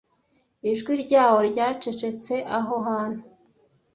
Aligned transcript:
Ijwi 0.71 0.91
ryarwo 1.03 1.39
ryacecetse 1.51 2.33
aho 2.57 2.75
hantu. 2.87 3.21